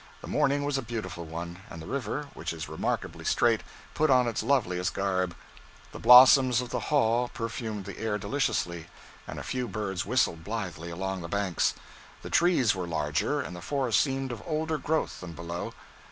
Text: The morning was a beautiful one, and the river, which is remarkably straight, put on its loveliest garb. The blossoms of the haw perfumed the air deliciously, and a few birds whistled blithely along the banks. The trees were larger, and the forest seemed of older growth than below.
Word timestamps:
The 0.21 0.27
morning 0.27 0.65
was 0.65 0.79
a 0.79 0.81
beautiful 0.81 1.25
one, 1.25 1.59
and 1.69 1.79
the 1.79 1.85
river, 1.85 2.29
which 2.33 2.53
is 2.53 2.67
remarkably 2.67 3.23
straight, 3.23 3.61
put 3.93 4.09
on 4.09 4.27
its 4.27 4.41
loveliest 4.41 4.95
garb. 4.95 5.35
The 5.91 5.99
blossoms 5.99 6.59
of 6.59 6.71
the 6.71 6.79
haw 6.89 7.27
perfumed 7.27 7.85
the 7.85 7.99
air 7.99 8.17
deliciously, 8.17 8.87
and 9.27 9.37
a 9.37 9.43
few 9.43 9.67
birds 9.67 10.03
whistled 10.03 10.43
blithely 10.43 10.89
along 10.89 11.21
the 11.21 11.27
banks. 11.29 11.75
The 12.23 12.31
trees 12.31 12.73
were 12.73 12.87
larger, 12.87 13.41
and 13.41 13.55
the 13.55 13.61
forest 13.61 14.01
seemed 14.01 14.31
of 14.31 14.41
older 14.47 14.79
growth 14.79 15.21
than 15.21 15.33
below. 15.33 15.71